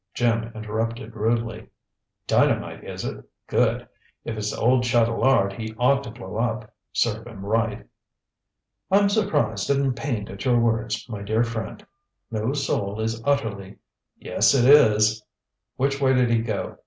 [0.15, 1.69] Jim interrupted rudely.
[2.25, 3.23] "Dynamite, is it?
[3.45, 3.87] Good.
[4.25, 6.73] If it's old Chatelard, he ought to blow up.
[6.91, 7.85] Serve him right."
[8.89, 11.85] "I'm surprised and pained at your words, my dear friend.
[12.31, 13.77] No soul is utterly"
[14.17, 15.23] "Yes, it is.
[15.75, 16.79] Which way did he go?